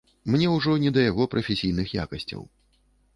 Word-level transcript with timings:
Мне 0.35 0.45
ўжо 0.53 0.73
не 0.85 0.93
да 0.95 1.03
яго 1.11 1.27
прафесійных 1.33 1.93
якасцяў. 2.05 2.41